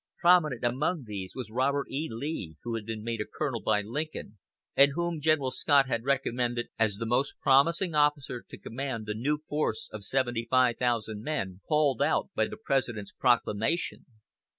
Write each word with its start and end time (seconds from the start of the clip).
Prominent 0.17 0.63
among 0.63 1.03
these 1.03 1.35
was 1.35 1.51
Robert 1.51 1.85
E. 1.91 2.07
Lee, 2.11 2.55
who 2.63 2.73
had 2.73 2.87
been 2.87 3.03
made 3.03 3.21
a 3.21 3.23
colonel 3.37 3.61
by 3.61 3.83
Lincoln, 3.83 4.39
and 4.75 4.93
whom 4.93 5.21
General 5.21 5.51
Scott 5.51 5.85
had 5.87 6.03
recommended 6.05 6.69
as 6.79 6.95
the 6.95 7.05
most 7.05 7.35
promising 7.39 7.93
officer 7.93 8.43
to 8.49 8.57
command 8.57 9.05
the 9.05 9.13
new 9.13 9.43
force 9.47 9.91
of 9.93 10.03
75,000 10.03 11.21
men 11.21 11.61
called 11.67 12.01
out 12.01 12.31
by 12.33 12.47
the 12.47 12.57
President's 12.57 13.11
proclamation. 13.11 14.07